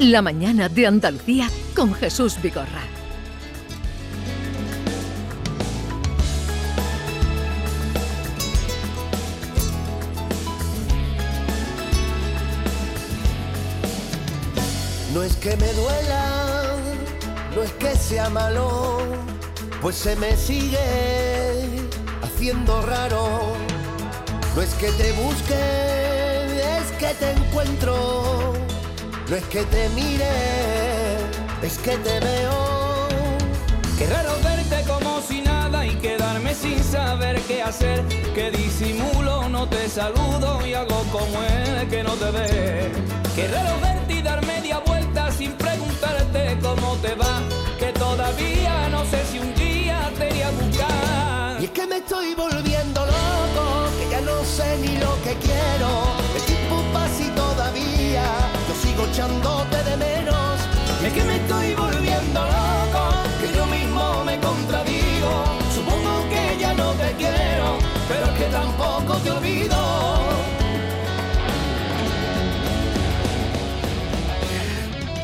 [0.00, 2.80] La mañana de Andalucía con Jesús Vigorra.
[15.12, 16.76] No es que me duela,
[17.54, 19.00] no es que sea malo,
[19.82, 20.78] pues se me sigue
[22.22, 23.52] haciendo raro.
[24.56, 28.69] No es que te busque, es que te encuentro.
[29.30, 30.28] No es que te mire,
[31.62, 33.06] es que te veo.
[33.96, 38.04] Qué raro verte como si nada y quedarme sin saber qué hacer.
[38.34, 42.90] Que disimulo, no te saludo y hago como el que no te ve.
[43.36, 47.40] Qué raro verte y dar media vuelta sin preguntarte cómo te va.
[47.78, 51.60] Que todavía no sé si un día te iré a buscar.
[51.60, 56.89] Y es que me estoy volviendo loco, que ya no sé ni lo que quiero.
[69.50, 69.76] Olvido.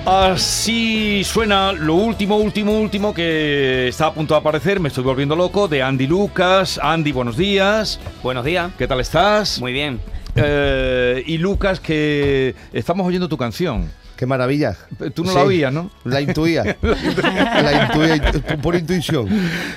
[0.06, 5.34] Así suena lo último, último, último que está a punto de aparecer, me estoy volviendo
[5.34, 6.78] loco, de Andy Lucas.
[6.80, 7.98] Andy, buenos días.
[8.22, 8.70] Buenos días.
[8.78, 9.60] ¿Qué tal estás?
[9.60, 9.98] Muy bien.
[10.36, 13.90] Eh, y Lucas, que estamos oyendo tu canción.
[14.16, 14.76] Qué maravilla.
[15.14, 15.36] Tú no Sí.
[15.36, 15.90] la oías, ¿no?
[16.04, 16.76] La intuía.
[16.82, 19.28] la intuía por intuición.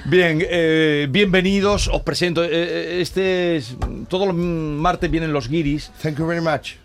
[0.06, 2.44] Bien, eh, bienvenidos, os presento.
[2.44, 3.76] eh, eh, este es,
[4.08, 5.92] todos los martes vienen los guiris.
[6.02, 6.76] Thank you very much.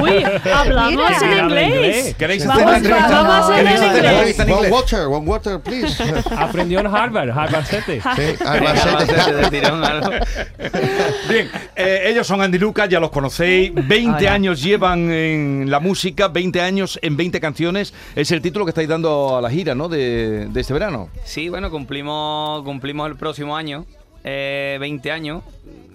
[0.00, 1.18] Uy, hablamos Mira.
[1.38, 1.68] en inglés.
[1.68, 2.14] inglés.
[2.16, 3.08] ¿Queréis hacer la entrevista?
[3.22, 4.58] vamos a hacer ¿Queréis en inglés.
[4.64, 6.02] One water, one water, please.
[6.36, 8.00] Aprendió en Harvard, Harvard City.
[8.16, 10.10] Sí, tirón algo.
[11.28, 13.72] Bien, eh, ellos son Andy Lucas, ya los conocéis.
[13.74, 14.32] 20 Hola.
[14.32, 17.92] años llevan en la música, 20 años en 20 canciones.
[18.14, 19.88] Es el título que estáis dando a la gira, ¿no?
[19.88, 21.08] De, de este verano.
[21.24, 23.84] Sí, bueno, cumplimos, cumplimos el próximo año,
[24.24, 25.42] eh, 20 años.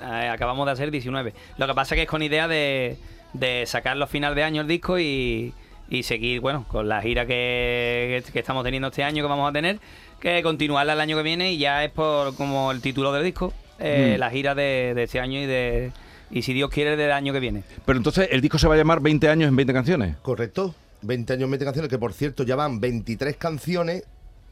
[0.01, 1.33] Eh, acabamos de hacer 19.
[1.57, 2.97] Lo que pasa que es con idea de,
[3.33, 5.53] de sacarlo a final de año el disco y,
[5.89, 9.53] y seguir, bueno, con la gira que, que estamos teniendo este año, que vamos a
[9.53, 9.79] tener,
[10.19, 13.53] que continuarla el año que viene y ya es por como el título del disco,
[13.79, 14.19] eh, Mm.
[14.19, 15.91] la gira de, de este año y de
[16.31, 17.63] y si Dios quiere del año que viene.
[17.85, 20.15] Pero entonces el disco se va a llamar 20 años en 20 canciones.
[20.21, 20.75] Correcto.
[21.01, 24.03] 20 años, 20 canciones, que por cierto ya van 23 canciones.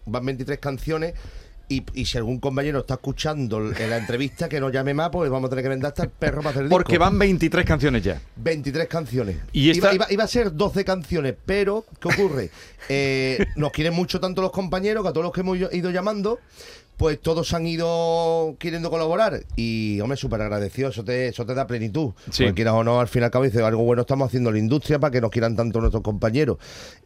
[0.06, 1.14] Van 23 canciones.
[1.70, 5.30] Y, y si algún compañero está escuchando en la entrevista, que no llame más, pues
[5.30, 7.04] vamos a tener que vender hasta el perro para hacer el Porque disco.
[7.04, 8.22] van 23 canciones ya.
[8.38, 9.36] 23 canciones.
[9.52, 12.50] Y esta- iba, iba- iba a ser 12 canciones, pero ¿qué ocurre?
[12.90, 16.40] Eh, nos quieren mucho tanto los compañeros que a todos los que hemos ido llamando,
[16.98, 19.44] pues todos han ido queriendo colaborar.
[19.56, 22.14] Y, hombre, súper agradecido, eso te, eso te da plenitud.
[22.32, 22.44] Sí.
[22.44, 24.56] Porque quieras o no, al fin y al cabo, dice, algo bueno estamos haciendo en
[24.56, 26.58] la industria para que nos quieran tanto nuestros compañeros.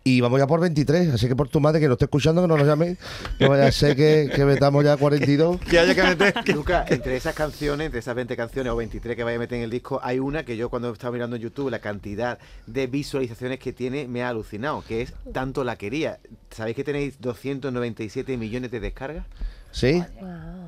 [0.03, 2.47] Y vamos ya por 23, así que por tu madre que no esté escuchando, que
[2.47, 2.95] no nos llame.
[3.39, 5.59] No vaya a ser que, que metamos ya 42.
[5.69, 6.33] Que haya que meter.
[6.55, 9.65] Lucas, entre esas canciones, entre esas 20 canciones o 23 que vaya a meter en
[9.65, 13.59] el disco, hay una que yo cuando estaba mirando en YouTube, la cantidad de visualizaciones
[13.59, 16.19] que tiene me ha alucinado, que es Tanto la quería.
[16.49, 19.25] ¿Sabéis que tenéis 297 millones de descargas?
[19.71, 20.03] ¿Sí?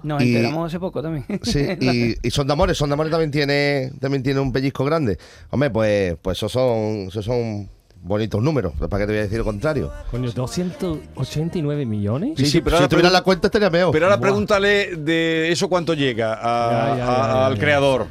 [0.04, 1.26] Nos Y- enteramos hace poco también.
[1.44, 4.84] Sí, y, y Son de Amores, Son de Amores también tiene, también tiene un pellizco
[4.84, 5.18] grande.
[5.50, 7.70] Hombre, pues, pues esos son, esos son
[8.02, 9.90] bonitos números, ¿para qué te voy a decir lo contrario?
[10.12, 12.34] Coño, 289 millones.
[12.38, 13.92] Sí, sí, sí, pero si ahora tuviera pregun- la cuenta estaría peor.
[13.94, 14.22] Pero ahora Buah.
[14.28, 17.60] pregúntale de eso cuánto llega a- Ya, ya, ya, a- ya, al ya.
[17.62, 18.08] creador.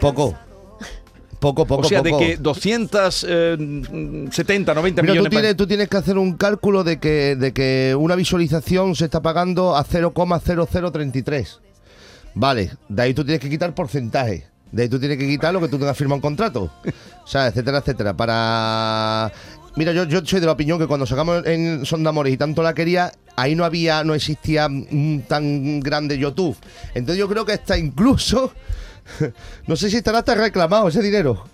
[0.00, 0.34] Poco.
[1.46, 2.18] Poco, poco, o sea, poco.
[2.18, 5.30] de que 270, 90 Mira, tú millones.
[5.30, 9.22] tienes, tú tienes que hacer un cálculo de que, de que una visualización se está
[9.22, 11.60] pagando a 0,0033.
[12.34, 14.48] Vale, de ahí tú tienes que quitar porcentaje.
[14.72, 16.68] De ahí tú tienes que quitar lo que tú tengas firmado un contrato.
[17.24, 18.16] O sea, etcétera, etcétera.
[18.16, 19.30] Para.
[19.76, 22.36] Mira, yo, yo soy de la opinión que cuando sacamos en Son de Amores y
[22.36, 26.56] tanto la quería, ahí no había, no existía mm, tan grande YouTube.
[26.94, 28.52] Entonces yo creo que está incluso.
[29.66, 31.44] No sé si estará hasta reclamado ese dinero.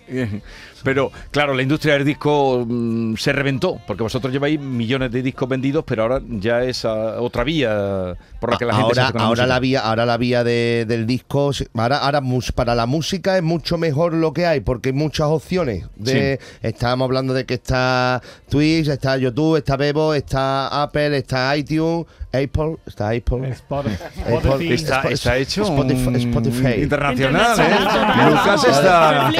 [0.83, 5.47] Pero claro, la industria del disco mm, se reventó, porque vosotros lleváis millones de discos
[5.47, 9.19] vendidos, pero ahora ya es ah, otra vía por la que la gente se ahora,
[9.19, 12.21] la ahora vía, ahora la vía de- del disco, ahora, ahora
[12.53, 15.85] para la música es mucho mejor lo que hay, porque hay muchas opciones.
[15.95, 22.05] De, Estábamos hablando de que está Twitch, está YouTube, está Bebo, está Apple, está iTunes,
[22.33, 23.47] Apple, está Apple.
[23.49, 24.03] Spotify.
[24.35, 26.81] Apple, Está, está hecho Spotify, un- Spotify.
[26.81, 28.29] internacional, ¿eh?
[28.29, 29.31] Lucas está...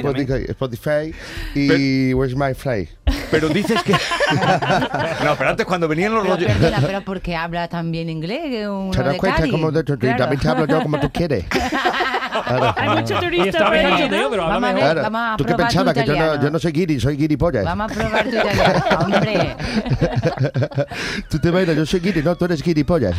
[0.00, 0.44] Spotify.
[0.50, 1.14] Spotify.
[1.54, 2.88] Y Where's My Fly.
[3.30, 3.92] Pero dices que...
[5.24, 6.52] no, pero antes cuando venían los Pero rollos...
[6.52, 9.84] perdona, pero porque habla tan bien inglés uno ¿Te das cuenta cómo Claro.
[10.16, 11.44] también te hablo yo como tú quieres?
[12.30, 12.74] Claro.
[12.76, 14.30] Hay mucho Y turista está por ahí, ¿no?
[14.30, 14.96] pero Vamos a ver.
[15.02, 15.94] Vamos a ¿Tú qué probar tu pensabas?
[15.94, 16.42] Que yo no, italiano.
[16.42, 17.64] yo no soy guiri, soy guiripollas.
[17.64, 19.56] Vamos a probar tu italiano, hombre.
[21.30, 23.14] Tú te imaginas, yo soy guiri, no, tú eres guiripollas.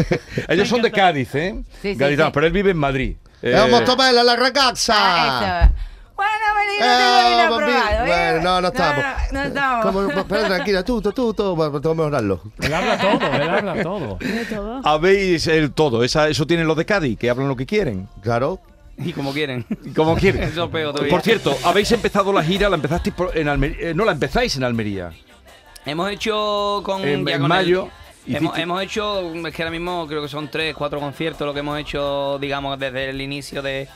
[0.48, 1.54] Ellos son de Cádiz, ¿eh?
[1.82, 2.34] Sí, sí, Gaditanos, sí.
[2.34, 3.16] pero él vive en Madrid.
[3.42, 4.94] Eh, Vamos, toma la, la ragazza.
[4.96, 5.74] Ah, eso.
[6.78, 8.06] Eh, papi, he probado, ¿eh?
[8.06, 9.04] bueno, no, no estamos.
[9.32, 9.84] No, no, estamos.
[10.12, 12.40] Como- pero tranquila, tú, tú, tú, tú, vamos a mejorarlo.
[12.60, 14.18] Él habla todo, él habla todo.
[14.50, 14.80] Todo.
[14.84, 16.04] Habéis el todo.
[16.04, 18.08] Esa, eso tienen los de Cádiz, que hablan lo que quieren.
[18.22, 18.58] Claro.
[18.98, 19.64] Y como quieren.
[19.84, 20.42] Y Como quieren.
[20.44, 21.10] Eso pego todavía.
[21.10, 23.92] Por cierto, habéis empezado la gira, la empezasteis en Almería.
[23.94, 25.10] no, la empezáis en Almería.
[25.84, 27.02] Hemos hecho con.
[27.06, 27.88] En- ya en con mayo
[28.26, 31.60] el- hemos, hecho, es que ahora mismo creo que son tres, cuatro conciertos lo que
[31.60, 33.86] hemos hecho, digamos, desde el inicio de,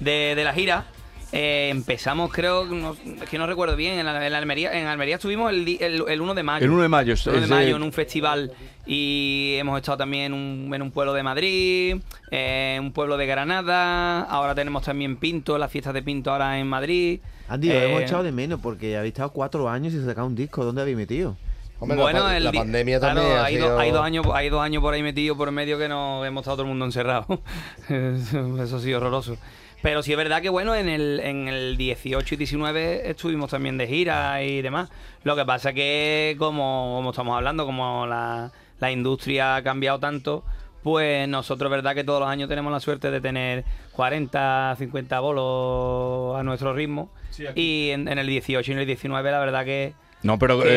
[0.00, 0.84] de- de la gira.
[1.32, 4.72] Eh, empezamos, creo, no- es que no recuerdo bien, en, la- en Almería.
[4.78, 6.64] En Almería estuvimos el, el, el 1 de mayo.
[6.64, 8.52] El 1 de mayo, El 1 de es, mayo eh, en un festival
[8.86, 11.96] y hemos estado también en un, en un pueblo de Madrid,
[12.30, 14.22] eh, en un pueblo de Granada.
[14.22, 17.20] Ahora tenemos también Pinto, las fiestas de Pinto ahora en Madrid.
[17.48, 20.34] Andy, lo hemos Eh, echado de menos porque habéis estado cuatro años sin sacar un
[20.34, 20.64] disco.
[20.64, 21.36] ¿Dónde habéis metido?
[21.80, 24.48] Hombre, bueno, el la pandemia claro, también ha hay, sido- dos, hay, dos años, hay
[24.48, 27.40] dos años por ahí metidos por medio que no hemos estado todo el mundo encerrado.
[27.88, 29.36] Eso ha sido horroroso.
[29.82, 33.78] Pero sí es verdad que, bueno, en el, en el 18 y 19 estuvimos también
[33.78, 34.90] de gira y demás.
[35.22, 40.44] Lo que pasa que, como, como estamos hablando, como la, la industria ha cambiado tanto,
[40.82, 46.38] pues nosotros, verdad que todos los años tenemos la suerte de tener 40, 50 bolos
[46.38, 47.10] a nuestro ritmo.
[47.54, 49.94] y en, en el 18 y en el 19, la verdad que...
[50.22, 50.68] No, pero Que-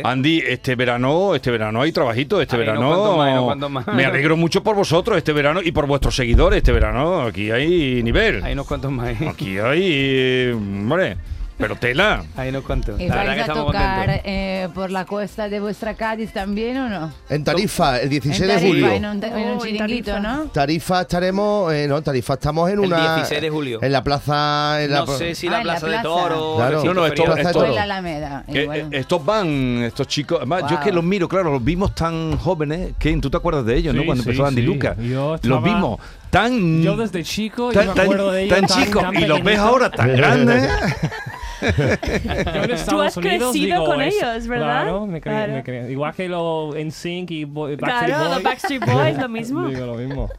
[0.00, 3.44] eh, Andy, este verano, este verano hay trabajito, este verano.
[3.46, 3.86] cuantos más.
[3.94, 7.22] Me alegro mucho por vosotros este verano y por vuestros seguidores este verano.
[7.22, 8.42] Aquí hay nivel.
[8.44, 9.18] Hay unos cuantos más.
[9.20, 9.28] ¿eh?
[9.28, 11.16] Aquí hay, eh, hombre,
[11.60, 12.24] pero tela.
[12.36, 12.98] Hay unos cuantos.
[13.00, 17.12] ¿Y vais a tocar eh, por la costa de vuestra Cádiz también o no?
[17.28, 18.90] En Tarifa, el 16 En de Tarifa, julio.
[18.92, 20.20] En un, en un Oh, en chiringuito, Tarifa.
[20.36, 20.44] ¿no?
[20.46, 23.14] Tarifa estaremos, eh, no, Tarifa estamos en El una...
[23.16, 23.78] 16 de julio.
[23.82, 24.82] En la plaza...
[24.82, 26.02] En la No sé si Ah, la en la plaza de plaza.
[26.02, 26.54] Toro.
[26.56, 26.84] Claro.
[26.84, 27.24] No, no, esto-.
[27.24, 27.66] Plaza de Toro.
[27.66, 28.44] en la Alameda.
[28.50, 30.96] Que, eh, estos van, estos chicos, además yo es que Wow.
[30.96, 34.00] los miro, claro, los vimos tan jóvenes, que tú te acuerdas de ellos, ¿no?
[34.02, 34.66] Sí, Cuando sí, empezó Andy sí.
[34.66, 34.96] Lucas.
[35.42, 36.82] Los vimos tan...
[36.82, 39.26] Yo desde chico, tan, yo me tan- acuerdo de ellos tan tan- chicos tan y
[39.26, 40.70] los ves ahora tan grandes.
[41.60, 44.82] Yo en Estados has Unidos crecido digo, con es- ellos, ¿verdad?
[44.82, 45.52] Claro, me cre- Claro.
[45.52, 48.34] me cre- igual que los NSYNC y Boy- Backstreet Claro, Boys.
[48.34, 49.66] los Backstreet Boys, lo mismo.
[49.68, 50.30] Digo lo mismo.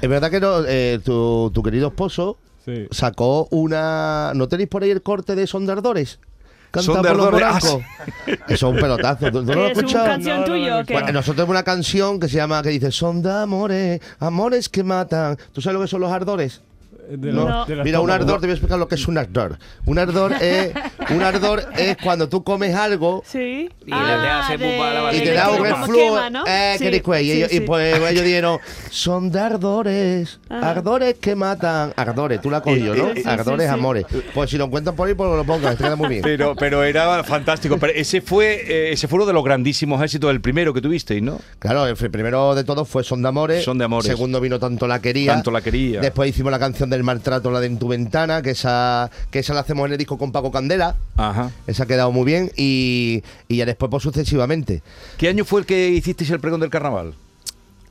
[0.00, 2.86] Es verdad que no, eh, tu, tu querido esposo Sí.
[2.90, 4.32] sacó una...
[4.34, 6.18] ¿No tenéis por ahí el corte de Sondardores?
[6.70, 7.82] Canta por los Sondardores, ah, morancos.
[8.48, 9.30] Eso es un pelotazo.
[9.30, 10.06] ¿Tú, tú no lo has ¿Es una escuchado?
[10.06, 10.92] canción No, no, tuya no, o qué?
[10.92, 14.84] Bueno, nosotros tenemos una canción que se llama, que dice, son de amores, amores que
[14.84, 15.38] matan.
[15.52, 16.60] ¿Tú sabes lo que son los ardores?
[17.08, 17.64] De No.
[17.64, 19.58] de Mira, un ardor, te voy a explicar lo que es un ardor.
[19.86, 20.72] Un ardor es,
[21.10, 23.68] un ardor es cuando tú comes algo Sí.
[23.86, 25.24] Y le- le hace pupa a la y barriga.
[25.24, 26.18] te da un reflujo.
[26.46, 28.58] Eh, Sí, que y, sí, y pues ellos dijeron,
[28.90, 30.70] son de ardores, Ajá.
[30.70, 31.92] ardores que matan.
[31.96, 33.14] Ardores, tú la has cogido, ¿no?
[33.14, 33.78] Sí, sí, ardores, sí, sí.
[33.78, 34.04] amores.
[34.34, 36.22] Pues si lo encuentran por ahí, pues lo pongan, queda muy bien.
[36.22, 37.78] Pero, pero era fantástico.
[37.78, 41.22] Pero ese fue, eh, ese fue uno de los grandísimos éxitos, el primero que tuvisteis,
[41.22, 41.40] ¿no?
[41.58, 43.64] Claro, el primero de todos fue Son de Amores.
[43.64, 44.06] Son de Amores.
[44.06, 45.32] Segundo vino Tanto la Quería.
[45.32, 46.00] Tanto la quería.
[46.00, 49.54] Después hicimos la canción del maltrato, la de En tu ventana, que esa, que esa
[49.54, 50.96] la hacemos en el disco con Paco Candela.
[51.16, 51.50] Ajá.
[51.66, 52.50] Esa ha quedado muy bien.
[52.56, 54.82] Y, y ya después, pues sucesivamente.
[55.16, 57.14] ¿Qué año fue el que hicisteis el pregón del carnaval?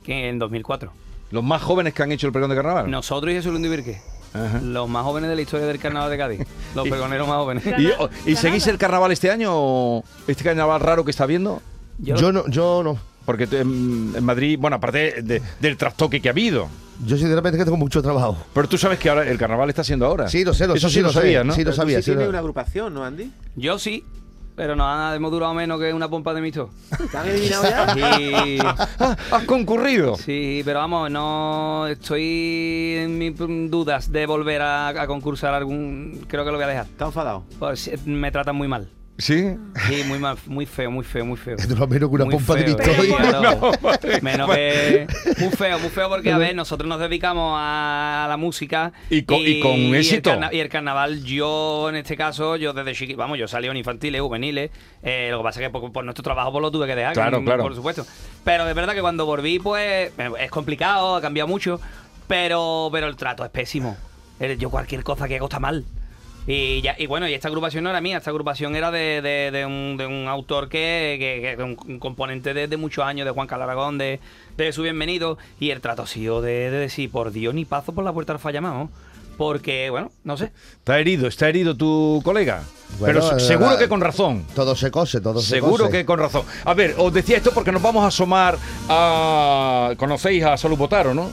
[0.04, 0.92] Que en 2004.
[1.30, 2.90] Los más jóvenes que han hecho el pregón del carnaval.
[2.90, 4.00] Nosotros y Jesús Lundo Virque.
[4.34, 4.60] Ajá.
[4.62, 6.40] Los más jóvenes de la historia del carnaval de Cádiz.
[6.74, 7.64] Los pregoneros más jóvenes.
[8.26, 9.50] ¿Y, seguís el carnaval este año?
[9.52, 11.62] o ¿Este carnaval raro que está viendo?
[11.98, 12.98] Yo, no, yo no.
[13.24, 16.68] Porque tú en, en Madrid, bueno, aparte de- del trastoque que ha habido.
[17.04, 18.36] Yo sinceramente que tengo mucho trabajo.
[18.54, 20.28] Pero tú sabes que ahora el carnaval está siendo ahora.
[20.28, 21.18] Sí, lo sé, lo Eso sé, sí sí lo lo sé.
[21.20, 21.52] sabías, ¿no?
[21.54, 22.02] Sí, lo tú sabía.
[22.02, 23.30] sí lo- tienes una agrupación, ¿no, Andy?
[23.54, 24.04] Yo sí,
[24.56, 26.70] pero no hemos durado menos que una pompa de mixto.
[27.10, 27.94] ¿Te han eliminado ya?
[27.94, 28.58] Sí,
[28.98, 30.16] Ah, ¿Has concurrido?
[30.16, 33.36] sí, pero vamos, no estoy en mis
[33.70, 36.24] dudas de volver a, a concursar algún.
[36.26, 36.86] Creo que lo voy a dejar.
[36.86, 37.44] ¿Está enfadado?
[37.60, 38.88] Pues me tratan muy mal.
[39.18, 39.56] Sí.
[39.88, 41.56] Sí, muy mal, muy feo, muy feo, muy feo.
[41.58, 43.16] Es lo menos que una Muy pompa de feo, Victoria.
[43.16, 43.72] claro.
[43.82, 44.20] madre.
[44.22, 45.06] Menos que.
[45.40, 48.92] Muy feo, muy feo porque, a ver, nosotros nos dedicamos a la música.
[49.10, 50.30] Y con- y con el éxito.
[50.30, 53.76] carna- Y el, carnaval, yo en este caso, yo desde chiquito, vamos, yo salí en
[53.76, 54.70] infantiles, juveniles.
[55.02, 57.14] eh, lo que pasa es que por, por nuestro trabajo pues lo tuve que dejar,
[57.14, 57.64] Claro, que- claro.
[57.64, 58.06] por supuesto.
[58.44, 61.80] Pero es verdad que cuando volví, pues es complicado, ha cambiado mucho.
[62.28, 63.96] Pero, pero el trato es pésimo.
[64.58, 65.84] Yo cualquier cosa que hago está mal.
[66.50, 69.50] Y, ya, y bueno, y esta agrupación no era mía, esta agrupación era de, de-
[69.50, 73.26] de un, de un autor que, que, que- un, un componente de, de muchos años,
[73.26, 74.18] de Juan Calaragón, de,
[74.56, 77.92] de su bienvenido, y el trato ha sido de, de decir, por Dios, ni paso
[77.92, 78.88] por la puerta al fallamado.
[79.36, 80.50] Porque, bueno, no sé.
[80.78, 82.62] Está herido, está herido tu colega.
[82.98, 84.44] Bueno, Pero seguro que con razón.
[84.54, 85.98] Todo se cose, todo se Seguro cose.
[85.98, 86.42] que con razón.
[86.64, 88.56] A ver, os decía esto porque nos vamos a asomar
[88.88, 89.92] a.
[89.96, 91.30] ¿Conocéis a Salud Botaro, no?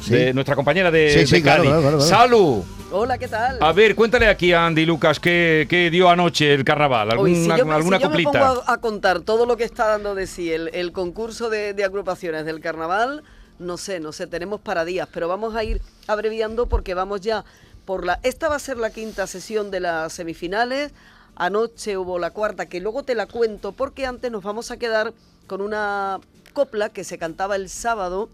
[0.00, 0.12] Sí.
[0.14, 1.68] de nuestra compañera de, Sí, sí, de claro, Cádiz.
[1.70, 2.10] claro, claro, claro.
[2.10, 3.58] Salu, Hola, ¿qué tal?
[3.60, 7.46] a ver, cuéntale aquí a Andy Lucas qué, qué dio anoche el carnaval, alguna, si
[7.58, 10.14] yo, me- alguna si yo me pongo a, a contar todo lo que está dando
[10.14, 13.24] de sí el, el concurso de, de agrupaciones del carnaval,
[13.58, 17.44] no sé, no sé, tenemos para días, pero vamos a ir abreviando porque vamos ya
[17.84, 18.20] por la...
[18.22, 20.92] Esta va a ser la quinta sesión de las semifinales,
[21.34, 25.12] anoche hubo la cuarta, que luego te la cuento porque antes nos vamos a quedar
[25.48, 26.20] con una
[26.52, 28.28] copla que se cantaba el sábado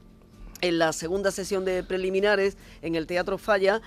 [0.61, 3.81] en la segunda sesión de preliminares en el Teatro Falla.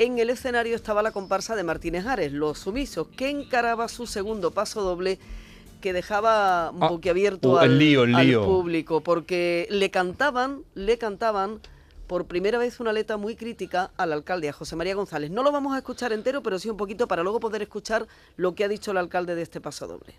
[0.00, 4.50] En el escenario estaba la comparsa de Martínez Ares, Los Sumisos, que encaraba su segundo
[4.50, 5.18] paso doble
[5.82, 8.46] que dejaba Ah, boquiabierto uh, al, lío, el al lío.
[8.46, 11.60] público, porque le cantaban, le cantaban
[12.06, 15.30] por primera vez una letra muy crítica al alcalde, a José María González.
[15.30, 18.06] No lo vamos a escuchar entero, pero sí un poquito para luego poder escuchar
[18.38, 20.14] lo que ha dicho el alcalde de este paso doble.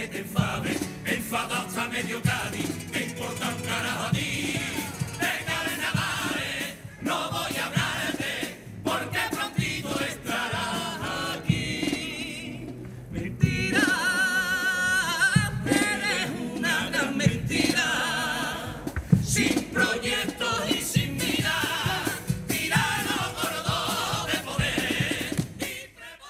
[0.00, 4.29] que te enfades, enfadarte a medio Cádiz, te importa un carajo a ti.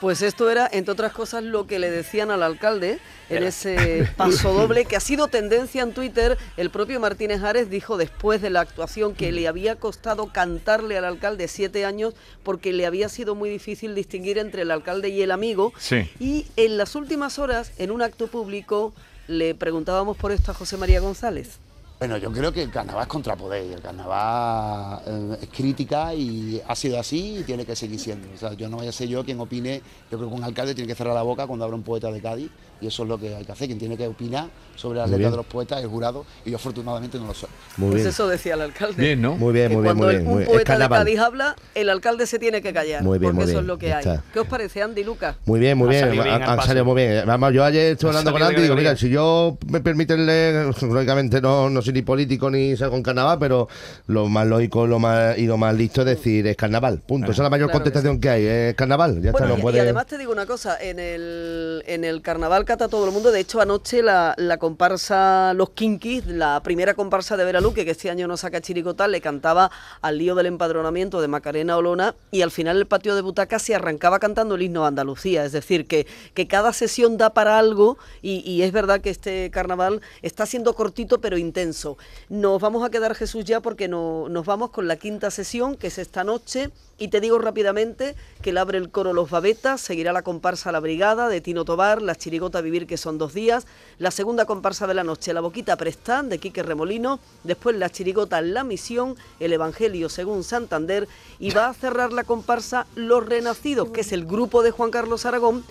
[0.01, 4.53] Pues esto era, entre otras cosas, lo que le decían al alcalde en ese paso
[4.55, 6.39] doble que ha sido tendencia en Twitter.
[6.57, 11.05] El propio Martínez Ares dijo después de la actuación que le había costado cantarle al
[11.05, 15.31] alcalde siete años porque le había sido muy difícil distinguir entre el alcalde y el
[15.31, 15.75] amigo.
[15.79, 16.11] Sí.
[16.19, 18.95] Y en las últimas horas, en un acto público,
[19.29, 21.59] le preguntábamos por esto a José María González.
[22.01, 26.59] Bueno, yo creo que el carnaval es contrapoder, y el carnaval eh, es crítica y
[26.67, 28.27] ha sido así y tiene que seguir siendo.
[28.33, 30.75] O sea, yo no voy a ser yo quien opine, yo creo que un alcalde
[30.75, 33.19] tiene que cerrar la boca cuando habla un poeta de Cádiz y eso es lo
[33.19, 35.31] que hay que hacer, quien tiene que opinar sobre las Muy letras bien.
[35.33, 37.49] de los poetas es el jurado y yo afortunadamente no lo soy.
[37.77, 38.09] Muy pues bien.
[38.09, 39.03] eso decía el alcalde.
[39.03, 39.37] Bien, ¿no?
[39.37, 40.27] Muy bien, que muy bien, cuando muy bien.
[40.29, 40.89] un muy poeta de.
[40.89, 43.03] Cádiz habla, el alcalde se tiene que callar.
[43.03, 43.99] Muy bien, porque muy eso es bien, lo que hay.
[44.01, 44.23] está.
[44.33, 45.37] ¿Qué os parece, Andy Lucas?
[45.45, 46.05] Muy bien, muy Ha bien.
[46.07, 47.27] salido bien Han, salido muy bien.
[47.27, 50.25] Vamos, yo ayer estuve Ha hablando con Andy y digo, mira, si yo me permiten
[50.27, 53.69] leer, lógicamente no, no soy ni político ni salgo en carnaval, pero
[54.07, 57.01] lo más lógico lo más, y lo más listo es decir es carnaval.
[57.07, 57.27] Punto.
[57.33, 58.47] Esa es la mayor Claro que contestación que, hay.
[58.47, 59.21] Es carnaval.
[59.23, 59.81] Ya Bueno, está, y, no y puede.
[59.81, 63.41] además te digo una cosa, en el, en el carnaval cata todo el mundo, de
[63.41, 68.11] hecho anoche la, la comparsa Los Kinkis, la primera comparsa de Vera Luque, que este
[68.11, 69.73] año no saca chiricota, le cantaba
[70.03, 73.75] al lío del empadronamiento de Macarena Olona y al final el patio de butaca se
[73.75, 78.49] arrancaba cantando el himno Andalucía, es decir, que, que cada sesión da para algo y,
[78.49, 81.99] y es verdad que este carnaval está siendo cortito pero intenso.
[82.29, 85.89] Nos vamos a quedar Jesús ya porque no, nos vamos con la quinta sesión, que
[85.89, 86.71] es esta noche.
[87.01, 90.81] Y te digo rápidamente que la abre el coro Los Babetas, seguirá la comparsa La
[90.81, 93.67] Brigada de Tino Tobar, la chirigota Vivir, que son dos días,
[93.97, 98.43] la segunda comparsa de la noche, La Boquita Prestán, de Quique Remolino, después la chirigota
[98.43, 104.03] La Misión, el Evangelio según Santander, y va a cerrar la comparsa Los Renacidos, que
[104.03, 105.65] es el grupo de Juan Carlos Aragón,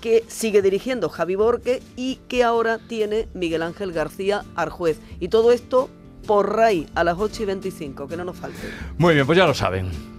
[0.00, 4.98] que sigue dirigiendo Javi Borque y que ahora tiene Miguel Ángel García Arjuez.
[5.20, 5.88] Y todo esto
[6.26, 8.58] por RAI a las 8 y 25, que no nos falte.
[8.96, 10.17] Muy bien, pues ya lo saben.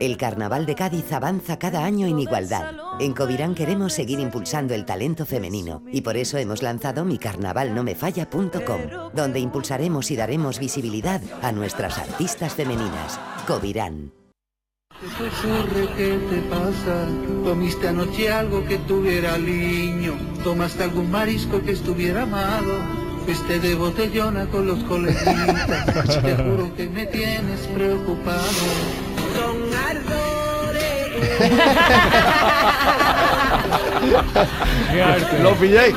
[0.00, 2.74] El Carnaval de Cádiz avanza cada año en igualdad.
[3.00, 9.40] En Covirán queremos seguir impulsando el talento femenino y por eso hemos lanzado micarnavalnomefalla.com, donde
[9.40, 13.20] impulsaremos y daremos visibilidad a nuestras artistas femeninas.
[13.46, 14.12] Covirán.
[15.96, 17.06] ¿qué te pasa?
[17.44, 20.14] ¿Comiste anoche algo que tuviera liño?
[20.42, 22.78] ¿Tomaste algún marisco que estuviera amado?
[23.24, 25.86] Fuiste de botellona con los coleguitas
[26.22, 29.05] Te juro que me tienes preocupado
[29.36, 29.66] Con
[35.42, 35.94] Lo pilláis.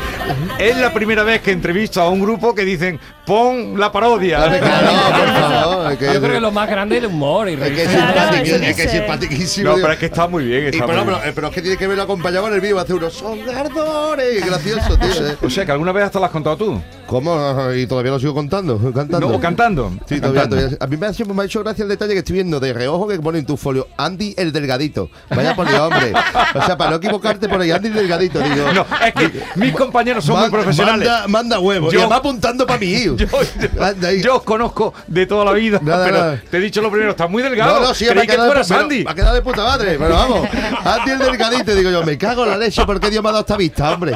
[0.57, 4.39] Es la primera vez que entrevisto a un grupo que dicen pon la parodia.
[4.49, 7.49] favor, es que- Yo creo que lo más grande es el humor.
[7.49, 9.69] Y Es que es simpatiquísimo, es que es simpaticísimo.
[9.69, 10.63] No, pero es que está muy bien.
[10.65, 12.79] Y Está pero, muy pero, pero es que tiene que verlo acompañado en el vídeo,
[12.79, 15.27] hace unos son ardores, gracioso, tío.
[15.27, 15.37] eh.
[15.41, 16.81] O sea, que alguna vez hasta lo has contado tú.
[17.09, 17.73] ¿Cómo?
[17.75, 19.19] Y todavía lo sigo contando, cantando.
[19.29, 19.91] No, cantando.
[20.07, 20.55] Sí, todavía, Cantando.
[20.57, 20.77] todavía.
[20.79, 23.07] A mí me ha, me ha hecho gracia el detalle que estoy viendo de reojo
[23.07, 25.09] que pone en tu folio Andy el Delgadito.
[25.29, 26.13] Vaya por Dios, hombre.
[26.55, 28.71] O sea, para no equivocarte por ahí, Andy Delgadito, digo.
[28.73, 31.07] No, es que mis compañeros son muy profesionales.
[31.09, 31.91] Manda, manda huevos.
[31.93, 32.89] Yo- y va apuntando para mí.
[33.03, 36.43] Yo, yo- yo os conozco de toda la vida, Nada, pero nada.
[36.49, 37.79] te he dicho lo primero, estás muy delgado.
[37.79, 39.03] No, no, sí, Creí que tú eras pero- Andy.
[39.03, 40.47] me ha quedado de puta madre, pero vamos.
[40.85, 43.31] Andy el delgadito, digo yo, me cago en la leche, ¿por qué Dios me ha
[43.31, 44.13] dado esta vista, hombre?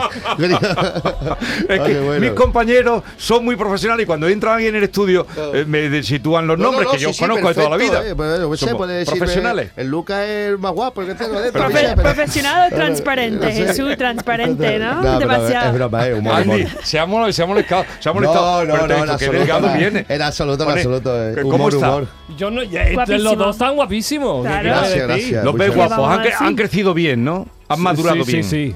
[1.70, 2.20] Es que bueno.
[2.20, 2.83] mis compañeros
[3.18, 6.72] son muy profesionales y cuando entran en el estudio eh, me sitúan los No, no,
[6.72, 8.12] nombres no, que sí, yo sí, conozco de toda la perfecto, vida.
[8.12, 9.72] eh, pues, yo qué sé, Somos puede profesionales.
[9.76, 11.64] El Lucas es el más guapo, el que tengo dentro.
[11.64, 13.52] Profe- pero- profesional o transparente.
[13.52, 14.96] Jesús, transparente, ¿no?
[14.96, 15.68] No, pero Demasiado.
[15.70, 16.68] Es broma, eh, humor, Andy, humor.
[16.84, 18.66] se ha molestado, se ha molestado, se ha molestado.
[18.66, 20.06] No, no, pero no, en absoluto, viene.
[20.10, 21.90] En absoluto, en absoluto, eh, ¿Cómo humor, está?
[21.90, 22.08] humor.
[22.38, 24.44] Yo no, los dos están guapísimos.
[24.44, 24.62] ¿Qué Claro.
[24.64, 25.46] quieres Gracias, gracias.
[25.46, 26.10] Los ves guapos,
[26.40, 27.48] han, crecido bien, ¿no?
[27.70, 28.44] Han madurado bien.
[28.44, 28.76] Sí, sí.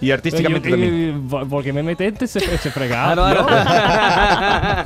[0.00, 1.28] Y artísticamente Yo- y- también.
[1.28, 3.24] y- porque me metiste ese fregado.
[3.26, 4.84] Claro, claro.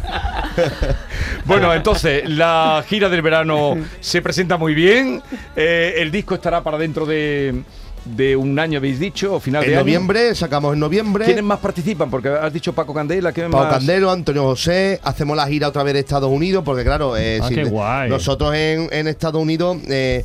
[1.44, 5.22] Bueno, entonces, la gira del verano se presenta muy bien.
[5.56, 7.62] Eh, el disco estará para dentro de,
[8.04, 9.82] de un año, habéis dicho, o final En de año.
[9.84, 11.24] noviembre, sacamos en noviembre.
[11.24, 12.10] ¿Quiénes más participan?
[12.10, 13.74] Porque has dicho Paco Candela, ¿quién Pau más?
[13.74, 17.48] Candelo, Antonio José, hacemos la gira otra vez de Estados Unidos, porque claro, eh, Ah,
[17.48, 18.08] si- qué guay.
[18.08, 20.24] nosotros en, en Estados Unidos, eh,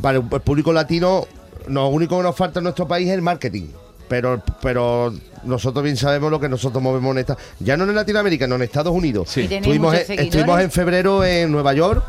[0.00, 1.26] para el público latino,
[1.66, 3.66] lo único que nos falta en nuestro país es el marketing.
[4.08, 5.12] Pero, pero
[5.44, 8.62] nosotros bien sabemos lo que nosotros movemos en esta, ya no en Latinoamérica, no en
[8.62, 9.28] Estados Unidos.
[9.36, 12.02] ¿Y tenéis Estuvimos, en, estuvimos en febrero en Nueva York,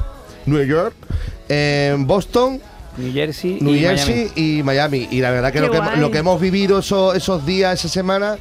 [0.46, 0.94] New York,
[1.50, 2.62] en Boston,
[2.98, 4.32] New Jersey New y Jersey Miami.
[4.60, 5.08] y Miami.
[5.12, 6.00] Y la verdad que, Qué lo que, guay.
[6.00, 8.38] lo que hemos vivido esos, esos días, esa semana,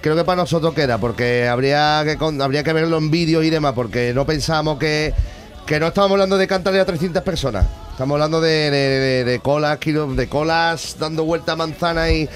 [0.00, 3.50] creo que para nosotros queda, porque habría que, con- habría que verlo en vídeos y
[3.50, 5.14] demás, porque no pensábamos que,
[5.66, 7.66] que no estábamos hablando de cantarle a 300 personas.
[7.92, 12.28] Estamos hablando de, de- de- de colas, de colas dando vuelta a manzana y,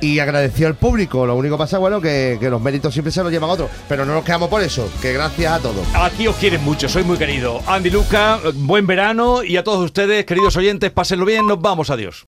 [0.00, 1.26] y agradecido al público.
[1.26, 3.70] Lo único que pasa, bueno, que, que los méritos siempre se los llevan otros.
[3.88, 5.86] Pero no nos quedamos por eso, que gracias a todos.
[5.94, 7.60] Aquí os quieren mucho, soy muy querido.
[7.66, 12.26] Andy Luca, buen verano y a todos ustedes, queridos oyentes, pásenlo bien, nos vamos, adiós.